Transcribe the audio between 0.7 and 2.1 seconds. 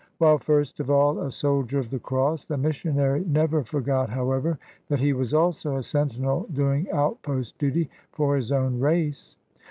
of all a soldier of the